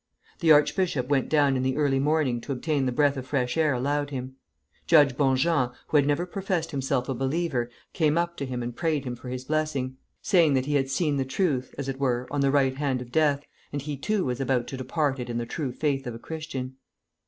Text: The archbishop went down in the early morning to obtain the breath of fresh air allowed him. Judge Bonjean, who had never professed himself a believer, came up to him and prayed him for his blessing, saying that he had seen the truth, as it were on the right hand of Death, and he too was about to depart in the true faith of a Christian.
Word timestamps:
The 0.39 0.51
archbishop 0.51 1.09
went 1.09 1.29
down 1.29 1.55
in 1.55 1.61
the 1.61 1.77
early 1.77 1.99
morning 1.99 2.41
to 2.41 2.51
obtain 2.51 2.87
the 2.87 2.91
breath 2.91 3.17
of 3.17 3.27
fresh 3.27 3.55
air 3.55 3.73
allowed 3.73 4.09
him. 4.09 4.35
Judge 4.87 5.15
Bonjean, 5.15 5.71
who 5.89 5.97
had 5.97 6.07
never 6.07 6.25
professed 6.25 6.71
himself 6.71 7.07
a 7.07 7.13
believer, 7.13 7.69
came 7.93 8.17
up 8.17 8.35
to 8.37 8.45
him 8.47 8.63
and 8.63 8.75
prayed 8.75 9.05
him 9.05 9.15
for 9.15 9.29
his 9.29 9.45
blessing, 9.45 9.97
saying 10.19 10.55
that 10.55 10.65
he 10.65 10.73
had 10.73 10.89
seen 10.89 11.17
the 11.17 11.23
truth, 11.23 11.75
as 11.77 11.87
it 11.87 11.99
were 11.99 12.27
on 12.31 12.41
the 12.41 12.49
right 12.49 12.77
hand 12.77 12.99
of 12.99 13.11
Death, 13.11 13.41
and 13.71 13.83
he 13.83 13.95
too 13.95 14.25
was 14.25 14.41
about 14.41 14.65
to 14.69 14.75
depart 14.77 15.19
in 15.19 15.37
the 15.37 15.45
true 15.45 15.71
faith 15.71 16.07
of 16.07 16.15
a 16.15 16.17
Christian. 16.17 16.77